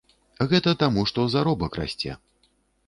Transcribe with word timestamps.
Гэта 0.53 0.71
таму, 0.83 1.05
што 1.11 1.27
заробак 1.35 1.71
расце. 1.83 2.21